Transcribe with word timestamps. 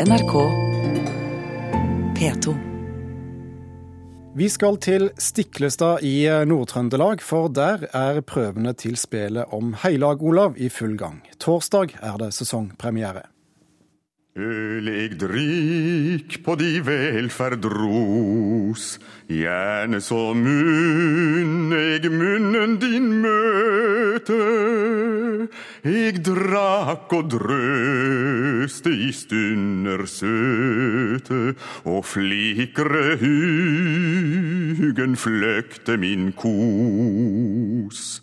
NRK 0.00 0.32
P2. 2.16 2.54
Vi 4.36 4.48
skal 4.48 4.78
til 4.80 5.10
Stiklestad 5.20 6.00
i 6.08 6.24
Nord-Trøndelag, 6.48 7.20
for 7.20 7.52
der 7.52 7.84
er 7.92 8.22
prøvene 8.24 8.72
til 8.72 8.96
spelet 8.96 9.52
om 9.52 9.74
Heilag-Olav 9.82 10.56
i 10.56 10.70
full 10.72 10.96
gang. 10.96 11.20
Torsdag 11.38 11.92
er 12.00 12.16
det 12.24 12.32
sesongpremiere. 12.32 13.26
Øl 14.32 14.88
eg 14.88 15.18
drikk 15.20 16.38
på 16.40 16.56
di 16.56 16.78
velferd 16.80 17.68
ros, 17.68 18.94
gjerne 19.28 20.00
så 20.00 20.30
munn 20.32 21.68
eg 21.76 22.08
munnen 22.08 22.78
din 22.80 23.10
møte. 23.20 24.40
Eg 25.84 26.22
drakk 26.26 27.12
og 27.16 27.30
drøste 27.36 28.92
i 28.92 29.12
stunder 29.16 30.04
søte, 30.10 31.54
og 31.84 32.04
flikre 32.08 33.16
hugen 33.22 35.16
fløkte 35.16 35.96
min 36.00 36.32
kos. 36.36 38.22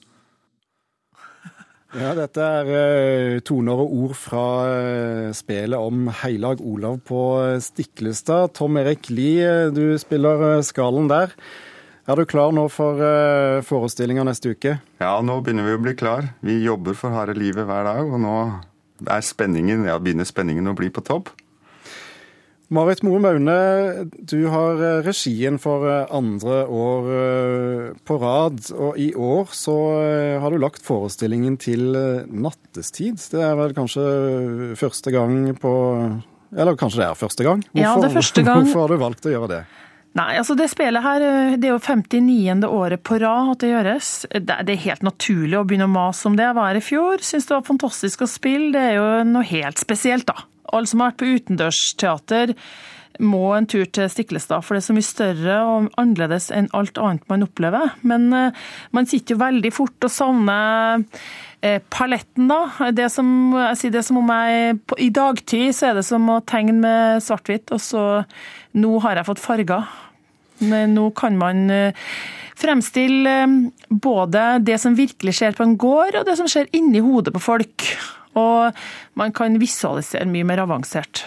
Ja, 1.89 2.11
dette 2.13 2.43
er 2.45 2.67
eh, 2.69 3.39
toner 3.41 3.79
og 3.81 3.93
ord 3.97 4.11
fra 4.13 4.43
eh, 4.69 5.29
spelet 5.33 5.81
om 5.81 6.05
Heilag 6.19 6.61
Olav 6.61 6.99
på 7.01 7.21
Stiklestad. 7.65 8.53
Tom 8.53 8.77
Erik 8.77 9.09
Lie, 9.09 9.71
du 9.73 9.97
spiller 9.97 10.43
eh, 10.51 10.61
Skalen 10.67 11.09
der. 11.09 11.33
Er 12.09 12.17
du 12.17 12.25
klar 12.25 12.49
nå 12.55 12.63
for 12.73 12.97
forestillinga 13.67 14.23
neste 14.25 14.55
uke? 14.55 14.79
Ja, 14.97 15.11
nå 15.21 15.35
begynner 15.45 15.67
vi 15.67 15.75
å 15.77 15.81
bli 15.83 15.93
klar. 15.93 16.31
Vi 16.41 16.55
jobber 16.63 16.97
for 16.97 17.13
harde 17.13 17.35
livet 17.37 17.67
hver 17.69 17.85
dag, 17.85 18.09
og 18.09 18.17
nå 18.23 18.37
er 19.05 19.21
spenningen, 19.21 19.85
ja, 19.85 19.99
begynner 20.01 20.25
spenningen 20.25 20.71
å 20.71 20.73
bli 20.77 20.89
på 20.89 21.05
topp. 21.05 21.29
Marit 22.69 22.99
Moe 23.01 23.17
Maune, 23.17 23.53
du 24.29 24.43
har 24.53 24.77
eh, 24.77 24.99
regien 25.01 25.55
for 25.57 25.87
eh, 25.89 26.03
andre 26.13 26.59
år 26.69 27.07
eh, 27.15 27.85
på 28.05 28.17
rad. 28.21 28.59
Og 28.77 28.99
i 29.01 29.07
år 29.17 29.49
så 29.57 29.75
har 30.43 30.53
du 30.53 30.61
lagt 30.61 30.85
forestillingen 30.85 31.57
til 31.57 31.97
nattestid. 32.29 33.17
Det 33.33 33.41
er 33.41 33.57
vel 33.57 33.73
kanskje 33.77 34.05
første 34.77 35.13
gang 35.15 35.49
på 35.57 35.73
Eller 36.53 36.77
kanskje 36.77 37.01
det 37.01 37.07
er 37.09 37.17
første 37.17 37.45
gang? 37.45 37.65
Hvorfor, 37.65 37.81
ja, 37.81 37.97
det 37.97 38.09
er 38.11 38.17
første 38.19 38.45
gang. 38.45 38.61
Hvorfor 38.67 38.85
har 38.85 38.93
du 38.93 39.01
valgt 39.01 39.25
å 39.25 39.33
gjøre 39.33 39.51
det? 39.55 39.63
Nei, 40.17 40.33
altså 40.39 40.55
Det 40.57 40.65
spillet 40.71 41.05
her, 41.05 41.23
det 41.61 41.67
er 41.69 41.75
jo 41.75 41.81
59. 41.83 42.65
året 42.65 43.03
på 43.05 43.19
rad 43.21 43.51
at 43.53 43.61
det 43.61 43.69
gjøres. 43.69 44.13
Det 44.33 44.57
er 44.57 44.85
helt 44.87 45.05
naturlig 45.05 45.59
å 45.59 45.65
begynne 45.67 45.85
å 45.85 45.93
mase 45.93 46.25
om 46.27 46.37
det. 46.37 46.47
Jeg 46.47 46.57
var 46.57 46.79
i 46.79 46.83
fjor, 46.83 47.21
syns 47.25 47.45
det 47.49 47.55
var 47.55 47.67
fantastisk 47.67 48.25
å 48.25 48.29
spille. 48.29 48.71
Det 48.73 48.85
er 48.87 48.97
jo 48.97 49.09
noe 49.29 49.45
helt 49.45 49.81
spesielt, 49.81 50.25
da. 50.31 50.47
Alle 50.73 50.89
som 50.89 51.03
har 51.03 51.11
vært 51.11 51.21
på 51.21 51.33
utendørsteater, 51.37 52.55
må 53.19 53.49
en 53.51 53.67
tur 53.67 53.83
til 53.91 54.07
Stiklestad, 54.11 54.63
for 54.63 54.75
det 54.75 54.81
er 54.81 54.87
så 54.87 54.95
mye 54.95 55.07
større 55.07 55.57
og 55.67 55.89
annerledes 55.99 56.49
enn 56.55 56.69
alt 56.77 56.99
annet 57.01 57.25
man 57.31 57.43
opplever. 57.43 57.93
Men 58.07 58.29
uh, 58.31 58.65
man 58.95 59.09
sitter 59.09 59.35
jo 59.35 59.41
veldig 59.41 59.71
fort 59.75 60.07
og 60.07 60.13
savner 60.13 61.03
uh, 61.03 61.79
paletten, 61.91 62.47
da. 62.51 62.89
Det 62.95 63.09
som, 63.11 63.29
jeg 63.57 63.79
sier 63.81 63.95
det 63.97 64.05
som 64.07 64.21
om 64.21 64.31
jeg 64.31 64.77
I 65.03 65.09
dagtid 65.15 65.75
så 65.75 65.89
er 65.89 65.99
det 65.99 66.05
som 66.07 66.31
å 66.31 66.41
tegne 66.47 66.77
med 66.79 67.25
svart-hvitt, 67.25 67.73
og 67.75 67.83
så 67.83 68.05
Nå 68.79 68.99
har 69.01 69.17
jeg 69.17 69.25
fått 69.25 69.41
farger. 69.41 69.87
Men 70.61 70.91
nå 70.93 71.07
kan 71.17 71.33
man 71.39 71.63
uh, 71.73 72.11
fremstille 72.59 73.33
både 73.89 74.59
det 74.61 74.77
som 74.81 74.97
virkelig 74.97 75.39
skjer 75.39 75.57
på 75.57 75.65
en 75.65 75.77
gård, 75.79 76.19
og 76.19 76.27
det 76.27 76.37
som 76.39 76.49
skjer 76.49 76.69
inni 76.77 77.01
hodet 77.03 77.33
på 77.35 77.41
folk. 77.41 77.87
Og 78.37 78.79
man 79.19 79.35
kan 79.35 79.57
visualisere 79.61 80.29
mye 80.29 80.47
mer 80.47 80.65
avansert. 80.65 81.25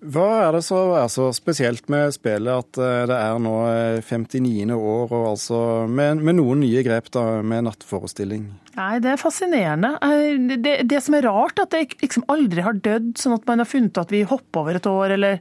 Hva 0.00 0.46
er 0.46 0.54
det 0.56 0.62
så 0.64 0.78
er 0.96 1.10
så 1.12 1.26
spesielt 1.36 1.90
med 1.92 2.14
spillet 2.14 2.48
at 2.48 2.78
eh, 2.80 3.02
det 3.10 3.16
er 3.20 3.40
nå 3.44 3.52
59. 4.00 4.46
Eh, 4.48 4.70
år, 4.72 5.10
og 5.12 5.26
altså 5.34 5.58
med, 5.92 6.22
med 6.24 6.38
noen 6.38 6.62
nye 6.64 6.80
grep 6.86 7.10
da, 7.12 7.24
med 7.44 7.66
nattforestilling? 7.66 8.46
Nei, 8.78 8.94
Det 9.04 9.10
er 9.12 9.20
fascinerende. 9.20 9.90
Eh, 10.00 10.56
det, 10.56 10.78
det, 10.88 11.02
som 11.04 11.18
er 11.18 11.28
rart, 11.28 11.60
at 11.60 11.76
det 11.76 11.98
liksom 12.00 12.24
aldri 12.32 12.64
har 12.64 12.80
dødd, 12.80 13.12
sånn 13.20 13.36
at 13.36 13.44
man 13.50 13.60
har 13.60 13.68
funnet 13.68 14.00
at 14.00 14.14
vi 14.14 14.22
hopper 14.24 14.62
over 14.62 14.80
et 14.80 14.88
år, 14.88 15.16
eller 15.18 15.36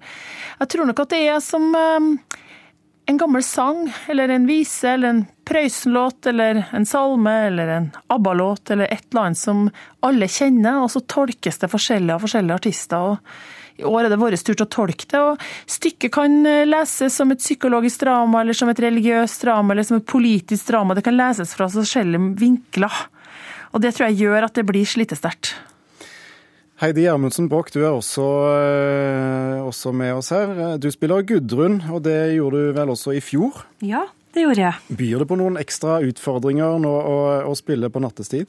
Jeg 0.59 0.71
tror 0.73 0.91
nok 0.91 1.05
at 1.05 1.15
det 1.15 1.23
er 1.29 1.39
som 1.39 1.71
en 3.09 3.17
gammel 3.17 3.43
sang, 3.43 3.93
eller 4.07 4.29
en 4.29 4.45
vise, 4.45 4.89
eller 4.89 5.07
en 5.09 5.25
Prøysen-låt, 5.49 6.25
eller 6.29 6.65
en 6.71 6.85
salme, 6.85 7.31
eller 7.47 7.67
en 7.67 7.87
ABBA-låt, 8.07 8.69
eller 8.69 8.85
et 8.85 9.07
eller 9.09 9.21
annet 9.23 9.39
som 9.39 9.63
alle 10.05 10.27
kjenner, 10.29 10.83
og 10.83 10.91
så 10.93 11.01
tolkes 11.09 11.57
det 11.57 11.71
forskjellig 11.71 12.13
av 12.13 12.21
forskjellige 12.21 12.57
artister. 12.61 13.07
og 13.15 13.81
I 13.81 13.87
år 13.89 14.03
er 14.03 14.13
det 14.13 14.19
vår 14.21 14.37
tur 14.37 14.53
til 14.53 14.67
å 14.67 14.69
tolke 14.69 15.09
det. 15.09 15.23
og 15.23 15.41
Stykket 15.65 16.13
kan 16.13 16.37
leses 16.69 17.17
som 17.17 17.33
et 17.33 17.41
psykologisk 17.41 18.05
drama, 18.05 18.43
eller 18.43 18.53
som 18.53 18.69
et 18.69 18.83
religiøst 18.85 19.41
drama, 19.41 19.73
eller 19.73 19.89
som 19.89 19.97
et 19.97 20.05
politisk 20.05 20.69
drama. 20.69 20.93
Det 20.93 21.07
kan 21.09 21.17
leses 21.17 21.55
fra 21.57 21.65
forskjellige 21.65 22.35
vinkler. 22.37 23.01
Og 23.73 23.81
Det 23.81 23.95
tror 23.95 24.11
jeg 24.11 24.21
gjør 24.21 24.51
at 24.51 24.53
det 24.53 24.67
blir 24.69 24.85
slitesterkt. 24.85 25.55
Heidi 26.79 27.03
Gjermundsen 27.03 27.49
Broch, 27.51 27.73
du 27.75 27.81
er 27.81 27.91
også, 27.91 28.25
eh, 28.55 29.57
også, 29.67 29.91
med 29.91 30.13
oss 30.15 30.29
her. 30.31 30.77
Du 30.79 30.87
spiller 30.91 31.25
Gudrun, 31.27 31.81
og 31.91 32.05
det 32.05 32.37
gjorde 32.37 32.55
du 32.55 32.71
vel 32.77 32.93
også 32.93 33.17
i 33.17 33.19
fjor? 33.19 33.65
Ja, 33.83 34.05
det 34.31 34.45
gjorde 34.45 34.63
jeg. 34.63 34.95
Byr 34.95 35.19
det 35.19 35.27
på 35.27 35.37
noen 35.41 35.59
ekstra 35.59 35.97
utfordringer 36.07 36.79
nå 36.79 36.93
å, 36.93 37.17
å 37.51 37.57
spille 37.59 37.91
på 37.91 37.99
nattestid? 37.99 38.47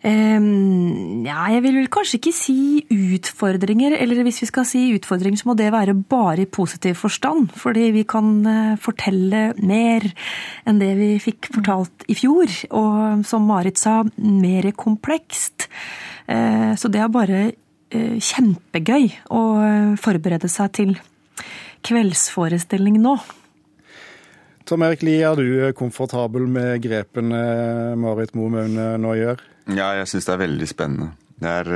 Um, 0.00 1.24
ja, 1.24 1.46
jeg 1.52 1.64
vil 1.64 1.80
kanskje 1.92 2.20
ikke 2.20 2.34
si 2.36 2.58
utfordringer, 2.92 3.96
eller 3.96 4.20
hvis 4.24 4.42
vi 4.44 4.50
skal 4.52 4.68
si 4.68 4.84
utfordringer, 4.92 5.40
så 5.40 5.48
må 5.48 5.56
det 5.56 5.72
være 5.72 5.96
bare 5.96 6.44
i 6.44 6.52
positiv 6.52 7.00
forstand. 7.00 7.48
Fordi 7.64 7.88
vi 7.96 8.04
kan 8.08 8.30
uh, 8.44 8.76
fortelle 8.80 9.54
mer 9.56 10.04
enn 10.68 10.84
det 10.84 10.92
vi 11.00 11.10
fikk 11.20 11.48
fortalt 11.56 12.08
i 12.12 12.20
fjor. 12.20 12.52
Og 12.76 13.24
som 13.28 13.48
Marit 13.48 13.80
sa, 13.80 14.02
mer 14.20 14.68
komplekst. 14.76 15.70
Eh, 16.30 16.74
så 16.78 16.88
det 16.92 17.02
er 17.02 17.10
bare 17.12 17.40
eh, 17.90 18.16
kjempegøy 18.22 19.08
å 19.34 19.42
eh, 19.64 19.92
forberede 20.00 20.50
seg 20.50 20.72
til 20.78 20.96
kveldsforestilling 21.86 23.00
nå. 23.02 23.16
Tom 24.68 24.84
Erik 24.86 25.02
Lie, 25.02 25.24
er 25.26 25.40
du 25.40 25.72
komfortabel 25.74 26.44
med 26.46 26.84
grepene 26.84 27.40
Marit 27.98 28.36
Moe 28.38 28.66
nå 28.70 29.14
gjør? 29.18 29.40
Ja, 29.72 29.88
jeg 29.98 30.06
syns 30.12 30.28
det 30.28 30.34
er 30.36 30.42
veldig 30.44 30.68
spennende. 30.70 31.08
Det 31.40 31.48
er, 31.48 31.70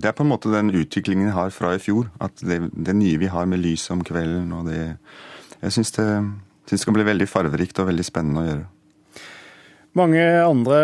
det 0.00 0.08
er, 0.08 0.14
på 0.16 0.24
en 0.24 0.30
måte 0.30 0.50
den 0.50 0.72
utviklingen 0.72 1.28
jeg 1.28 1.36
har 1.36 1.52
fra 1.54 1.74
i 1.76 1.82
fjor. 1.82 2.08
At 2.24 2.40
det, 2.40 2.62
det 2.72 2.96
nye 2.96 3.20
vi 3.20 3.28
har 3.30 3.46
med 3.46 3.60
lys 3.60 3.84
om 3.92 4.00
kvelden 4.02 4.48
og 4.56 4.70
det 4.70 4.80
Jeg 5.60 5.74
syns 5.76 5.92
det, 5.94 6.06
synes 6.66 6.80
det 6.80 6.88
kan 6.88 6.96
bli 6.96 7.06
veldig 7.06 7.28
farverikt 7.30 7.78
og 7.78 7.92
veldig 7.92 8.06
spennende 8.08 8.42
å 8.42 8.48
gjøre. 8.48 8.64
Mange 9.92 10.22
andre 10.40 10.76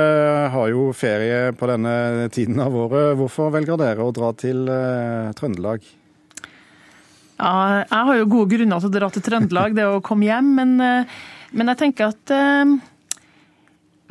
har 0.52 0.69
jo 0.69 0.91
ferie 0.92 1.54
på 1.56 1.69
denne 1.70 2.28
tiden 2.28 2.58
av 2.60 2.74
året. 2.76 3.14
Hvorfor 3.16 3.54
velger 3.54 3.80
dere 3.80 4.04
å 4.04 4.12
dra 4.12 4.34
til 4.36 4.66
uh, 4.69 5.30
Trøndelag? 5.38 5.86
Ja, 7.38 7.86
jeg 7.86 8.02
har 8.10 8.19
jo 8.19 8.26
gode 8.28 8.52
grunner 8.52 8.82
til 8.82 8.91
å 8.91 8.96
dra 8.98 9.08
til 9.14 9.24
Trøndelag, 9.24 9.78
det 9.78 9.86
å 9.88 10.02
komme 10.04 10.28
hjem. 10.28 10.50
Men, 10.58 10.74
uh, 10.76 11.16
men 11.56 11.72
jeg 11.72 11.80
tenker 11.80 12.12
at 12.12 12.34
uh, 12.36 12.74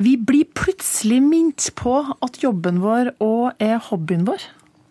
vi 0.02 0.16
blir 0.18 0.50
plutselig 0.58 1.20
minnet 1.22 1.70
på 1.78 1.94
at 2.02 2.42
jobben 2.42 2.82
vår 2.82 3.12
òg 3.22 3.62
er 3.62 3.78
hobbyen 3.92 4.26
vår. 4.26 4.42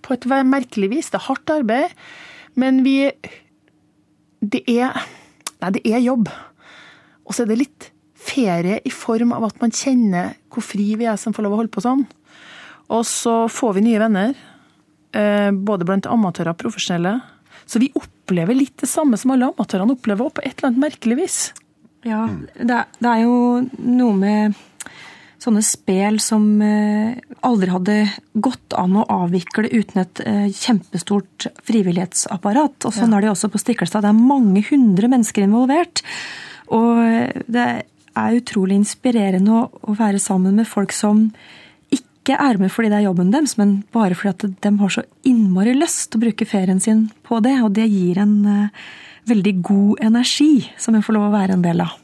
På 0.07 0.16
et 0.16 0.29
merkelig 0.47 0.91
vis. 0.95 1.12
Det 1.12 1.19
er 1.19 1.28
hardt 1.28 1.51
arbeid, 1.51 2.00
men 2.56 2.79
vi 2.88 3.12
Det 4.39 4.63
er 4.72 4.95
Nei, 5.57 5.72
det 5.74 5.81
er 5.89 6.00
jobb. 6.06 6.28
Og 7.25 7.34
så 7.34 7.44
er 7.44 7.50
det 7.50 7.63
litt 7.66 7.91
ferie 8.27 8.81
i 8.85 8.93
form 8.93 9.33
av 9.35 9.47
at 9.49 9.61
man 9.63 9.73
kjenner 9.73 10.35
hvor 10.53 10.65
fri 10.65 10.91
vi 10.99 11.07
er 11.09 11.19
som 11.19 11.35
får 11.35 11.47
lov 11.47 11.55
å 11.55 11.61
holde 11.61 11.73
på 11.73 11.83
sånn. 11.85 12.05
Og 12.93 13.03
så 13.07 13.39
får 13.51 13.77
vi 13.77 13.88
nye 13.89 13.99
venner, 13.99 14.35
eh, 15.11 15.51
både 15.51 15.88
blant 15.88 16.07
amatører 16.07 16.53
og 16.53 16.62
profesjonelle. 16.62 17.19
Så 17.68 17.81
vi 17.83 17.91
opplever 18.00 18.56
litt 18.56 18.77
det 18.79 18.88
samme 18.88 19.19
som 19.19 19.33
alle 19.33 19.51
amatørene 19.51 19.97
opplever, 19.97 20.31
på 20.31 20.44
et 20.44 20.56
eller 20.56 20.71
annet 20.71 20.85
merkelig 20.85 21.18
vis. 21.19 21.38
Ja, 22.07 22.27
det 22.56 22.85
er 23.03 23.24
jo 23.25 23.68
noe 23.83 24.15
med 24.15 24.56
sånne 25.41 25.62
spel 25.65 26.21
som 26.23 26.62
eh, 26.63 27.19
aldri 27.45 27.69
hadde 27.69 27.97
gått 28.33 28.73
an 28.77 28.95
å 28.97 29.06
avvikle 29.19 29.69
uten 29.69 30.01
et 30.01 30.21
eh, 30.23 30.47
kjempestort 30.50 31.50
frivillighetsapparat. 31.68 32.88
Og 32.88 32.95
sånn 32.95 33.12
ja. 33.12 33.19
er 33.19 33.27
det 33.27 33.33
også 33.33 33.51
på 33.51 33.62
Stiklestad. 33.62 34.07
Det 34.07 34.13
er 34.13 34.31
mange 34.31 34.63
hundre 34.71 35.12
mennesker 35.12 35.45
involvert. 35.45 36.01
Og 36.73 37.03
det 37.47 37.68
er 38.18 38.40
utrolig 38.40 38.78
inspirerende 38.81 39.54
å, 39.54 39.64
å, 39.69 39.96
være 39.98 40.22
sammen 40.22 40.58
med 40.60 40.69
folk 40.69 40.96
som 40.96 41.28
ikke 41.94 42.38
er 42.44 42.60
med 42.60 42.74
fordi 42.74 42.92
det 42.92 43.00
er 43.00 43.08
jobben 43.08 43.31
deres, 43.31 43.56
men 43.60 43.78
bare 43.96 44.18
fordi 44.18 44.34
at 44.34 44.64
de 44.66 44.74
har 44.81 44.94
så 44.94 45.06
innmari 45.28 45.75
lyst 45.78 46.10
til 46.12 46.19
å 46.19 46.25
bruke 46.25 46.50
ferien 46.50 46.81
sin 46.84 47.08
på 47.28 47.40
det. 47.46 47.56
Og 47.64 47.72
det 47.78 47.88
gir 47.88 48.19
en 48.24 48.36
uh, 48.44 48.84
veldig 49.30 49.56
god 49.62 50.04
energi 50.10 50.68
som 50.80 50.98
en 50.98 51.06
får 51.06 51.18
lov 51.18 51.30
å 51.30 51.36
være 51.38 51.58
en 51.58 51.66
del 51.66 51.86
av. 51.86 51.96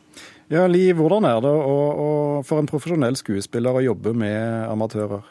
Ja, 0.54 0.66
Liv, 0.70 1.00
hvordan 1.00 1.26
er 1.26 1.40
det 1.42 1.52
å, 1.52 1.78
å, 2.06 2.10
for 2.46 2.62
en 2.62 2.68
profesjonell 2.70 3.16
skuespiller 3.18 3.80
å 3.80 3.84
jobbe 3.84 4.14
med 4.16 4.68
amatører? 4.70 5.24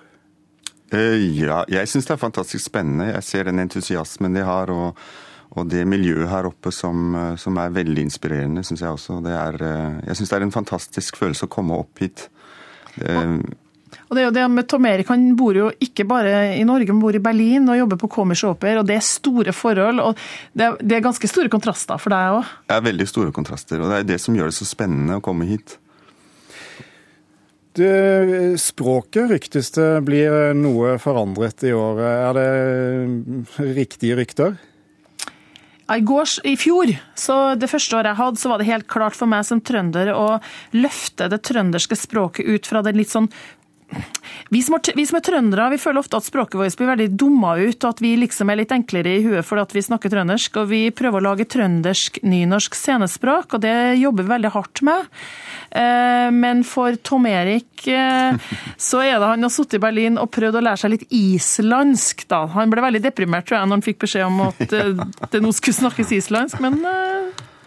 Ja, 0.93 1.63
jeg 1.73 1.89
syns 1.89 2.09
det 2.09 2.17
er 2.17 2.21
fantastisk 2.21 2.67
spennende. 2.67 3.13
Jeg 3.15 3.25
ser 3.25 3.49
den 3.49 3.63
entusiasmen 3.63 4.35
de 4.37 4.43
har. 4.45 4.73
og 4.73 4.99
og 5.53 5.69
det 5.69 5.83
miljøet 5.89 6.31
her 6.31 6.49
oppe 6.49 6.73
som, 6.73 7.13
som 7.37 7.59
er 7.61 7.75
veldig 7.75 8.07
inspirerende, 8.07 8.63
syns 8.65 8.85
jeg 8.85 8.95
også. 8.95 9.19
Er, 9.29 9.59
jeg 10.07 10.17
syns 10.17 10.33
det 10.33 10.39
er 10.39 10.47
en 10.47 10.55
fantastisk 10.55 11.19
følelse 11.21 11.45
å 11.45 11.53
komme 11.53 11.77
opp 11.77 12.01
hit. 12.01 12.29
Og 14.13 14.17
det 14.17 14.23
er 14.23 14.27
jo 14.27 14.35
det 14.37 14.47
med 14.53 14.69
Tom 14.69 14.87
Erik, 14.89 15.09
Han 15.09 15.31
bor 15.37 15.57
jo 15.57 15.71
ikke 15.81 16.05
bare 16.09 16.55
i 16.57 16.65
Norge, 16.69 16.91
han 16.91 17.01
bor 17.01 17.17
i 17.17 17.23
Berlin 17.23 17.69
og 17.69 17.79
jobber 17.79 18.01
på 18.01 18.11
Commerce 18.13 18.49
Oper. 18.49 18.81
og 18.81 18.89
Det 18.89 18.97
er 18.97 19.07
store 19.07 19.53
forhold. 19.53 20.01
og 20.01 20.19
Det 20.53 20.67
er, 20.67 20.77
det 20.81 20.97
er 20.97 21.07
ganske 21.07 21.29
store 21.29 21.49
kontraster 21.53 22.01
for 22.01 22.13
deg 22.13 22.41
òg? 22.41 22.51
Det 22.69 22.77
er 22.77 22.89
veldig 22.89 23.09
store 23.09 23.33
kontraster. 23.33 23.81
og 23.81 23.89
Det 23.89 24.01
er 24.01 24.11
det 24.13 24.21
som 24.21 24.37
gjør 24.37 24.53
det 24.53 24.59
så 24.59 24.69
spennende 24.69 25.17
å 25.17 25.25
komme 25.25 25.49
hit. 25.49 25.79
Det, 27.73 28.61
språket 28.61 29.31
ryktes 29.31 29.73
det 29.73 30.05
blir 30.05 30.53
noe 30.53 30.99
forandret 31.01 31.65
i 31.65 31.73
år. 31.73 32.03
Er 32.05 32.37
det 32.37 33.73
riktige 33.81 34.19
rykter? 34.21 34.59
I, 35.91 36.01
går, 36.07 36.29
I 36.47 36.55
fjor, 36.57 36.93
så 37.19 37.55
det 37.59 37.69
første 37.71 37.97
året 37.99 38.13
jeg 38.13 38.21
hadde, 38.21 38.41
så 38.41 38.53
var 38.53 38.63
det 38.63 38.69
helt 38.71 38.87
klart 38.91 39.19
for 39.19 39.31
meg 39.31 39.47
som 39.49 39.61
trønder 39.65 40.13
å 40.15 40.39
løfte 40.77 41.29
det 41.33 41.43
trønderske 41.49 41.99
språket 41.99 42.47
ut 42.47 42.71
fra 42.71 42.85
det 42.87 42.95
litt 42.97 43.13
sånn 43.13 43.29
vi 44.53 44.61
som, 44.61 44.75
er, 44.77 44.93
vi 44.97 45.05
som, 45.09 45.17
er, 45.17 45.25
trøndere, 45.25 45.71
vi 45.73 45.81
føler 45.81 46.03
ofte 46.03 46.19
at 46.19 46.27
språket 46.27 46.59
vårt 46.61 46.77
blir 46.77 46.91
veldig 46.91 47.07
dumma 47.17 47.55
ut, 47.57 47.79
og 47.79 47.87
at 47.89 48.03
vi 48.05 48.11
liksom 48.21 48.51
er 48.53 48.61
litt 48.61 48.75
enklere 48.75 49.15
i 49.17 49.23
huet 49.25 49.47
fordi 49.49 49.79
vi 49.79 49.85
snakker 49.87 50.13
trøndersk. 50.13 50.59
Og 50.61 50.69
vi 50.69 50.83
prøver 50.93 51.23
å 51.23 51.27
lage 51.31 51.47
trøndersk-nynorsk 51.55 52.77
scenespråk, 52.77 53.57
og 53.57 53.63
det 53.65 53.97
jobber 54.03 54.27
vi 54.27 54.35
veldig 54.35 54.51
hardt 54.53 54.83
med. 54.85 55.09
Eh, 55.71 56.29
men 56.37 56.61
for 56.69 56.99
Tom 57.01 57.25
Erik 57.31 57.87
eh, 57.89 58.37
så 58.91 59.01
er 59.01 59.17
det 59.17 59.31
han 59.31 59.49
har 59.49 59.55
sittet 59.55 59.79
i 59.79 59.85
Berlin 59.87 60.21
og 60.21 60.29
prøvd 60.37 60.61
å 60.61 60.65
lære 60.69 60.83
seg 60.85 60.99
litt 60.99 61.07
islandsk, 61.17 62.27
da. 62.29 62.45
Han 62.53 62.75
ble 62.75 62.85
veldig 62.85 63.01
deprimert, 63.09 63.49
tror 63.49 63.63
jeg, 63.63 63.71
når 63.71 63.81
han 63.81 63.87
fikk 63.89 64.03
beskjed 64.05 64.29
om 64.29 64.45
at 64.51 64.67
eh, 64.83 64.93
det 65.33 65.41
nå 65.41 65.55
skulle 65.57 65.81
snakkes 65.81 66.13
islandsk, 66.19 66.61
men 66.61 66.83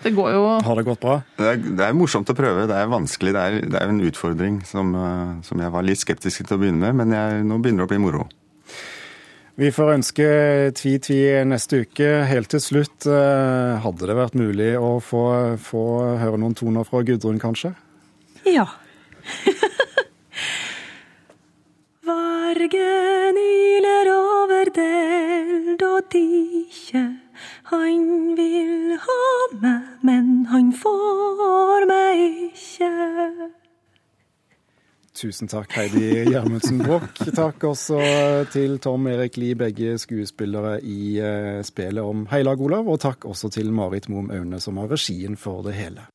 det 0.05 0.11
går 0.13 0.35
jo 0.35 0.41
Har 0.61 0.77
det 0.77 0.83
gått 0.85 1.01
bra? 1.01 1.15
Det 1.39 1.45
er, 1.49 1.55
det 1.57 1.81
er, 1.81 1.95
morsomt 1.97 2.29
å 2.29 2.35
prøve. 2.37 2.67
Det 2.69 2.75
er 2.77 2.89
vanskelig. 2.91 3.31
Det 3.33 3.41
er, 3.41 3.55
det 3.73 3.79
er 3.79 3.89
en 3.89 4.03
utfordring 4.05 4.59
som, 4.69 4.93
eh, 4.93 5.31
som, 5.47 5.57
jeg 5.63 5.73
var 5.73 5.87
litt 5.87 6.01
skeptisk 6.03 6.45
til 6.45 6.57
å 6.57 6.61
begynne 6.61 6.83
med, 6.83 6.93
men 6.99 7.15
jeg, 7.15 7.39
nå 7.49 7.57
begynner 7.57 7.81
det 7.81 7.89
å 7.89 7.93
bli 7.95 8.03
moro. 8.03 8.27
Vi 9.57 9.71
får 9.73 9.93
ønske 9.95 10.25
Tvi-Tvi 10.77 11.19
neste 11.49 11.81
uke. 11.87 12.09
Helt 12.29 12.49
til 12.53 12.61
slutt, 12.61 13.07
eh, 13.09 13.81
hadde 13.81 14.05
det 14.11 14.17
vært 14.19 14.37
mulig 14.37 14.71
å 14.77 15.01
få, 15.01 15.57
få 15.57 15.83
høre 16.21 16.37
noen 16.37 16.53
toner 16.59 16.85
fra 16.85 17.01
Gudrun, 17.07 17.41
kanskje? 17.41 17.73
Ja. 18.45 18.67
Vargen 22.05 23.35
iler 23.41 24.13
over 24.13 24.69
deld 24.75 25.81
og 25.81 26.01
dikje 26.13 27.07
han 27.65 28.35
vil 28.37 28.97
ha 29.01 29.21
meg, 29.61 29.84
men 30.05 30.45
han 30.51 30.71
får 30.77 31.85
meg 31.89 32.23
ikke. 32.51 32.89
Tusen 35.15 35.47
takk, 35.47 35.71
Heidi 35.77 36.25
Gjermundsen 36.27 36.81
Broch. 36.83 37.21
Takk 37.35 37.63
også 37.69 37.99
til 38.51 38.77
Tom 38.83 39.07
Erik 39.07 39.39
Lie, 39.39 39.55
begge 39.55 39.95
skuespillere 40.01 40.81
i 40.83 41.15
spelet 41.63 42.03
om 42.03 42.25
Heilag 42.31 42.59
Olav. 42.61 42.89
Og 42.91 42.99
takk 42.99 43.25
også 43.25 43.49
til 43.55 43.71
Marit 43.71 44.09
Moum 44.11 44.27
Aune, 44.35 44.59
som 44.59 44.77
har 44.83 44.91
regien 44.91 45.39
for 45.39 45.63
det 45.63 45.77
hele. 45.79 46.09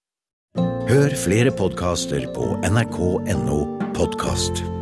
Hør 0.90 1.16
flere 1.24 1.54
podkaster 1.54 2.28
på 2.34 2.52
nrk.no 2.66 3.62
podkast. 3.94 4.79